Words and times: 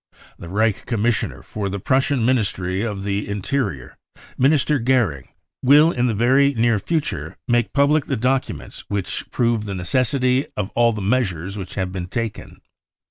0" 0.13 0.19
The 0.39 0.49
Reich 0.49 0.87
Commissioner 0.87 1.43
for 1.43 1.69
the 1.69 1.77
Prussian 1.77 2.25
Ministry 2.25 2.79
<pf 2.81 3.03
the 3.03 3.29
Interior, 3.29 3.99
Minister 4.35 4.79
Goering, 4.79 5.27
will 5.61 5.91
in 5.91 6.07
the 6.07 6.15
very 6.15 6.55
near 6.55 6.71
r 6.73 6.75
f 6.77 6.85
THE 6.87 6.95
REAL 6.95 6.99
INCENDIARIES 7.03 7.37
103 7.37 7.37
future 7.37 7.37
make 7.47 7.73
public 7.73 8.05
the 8.05 8.17
documents 8.17 8.83
which 8.87 9.29
prove 9.29 9.65
the 9.65 9.75
necessity 9.75 10.47
of 10.57 10.71
all 10.71 10.91
the 10.91 11.03
measures 11.03 11.55
which 11.55 11.75
have 11.75 11.91
been 11.91 12.07
taken. 12.07 12.61